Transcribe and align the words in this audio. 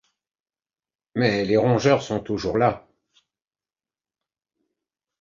Mais 1.13 1.45
les 1.45 1.57
rongeurs 1.57 2.01
sont 2.01 2.21
toujours 2.21 2.57
là. 2.57 2.87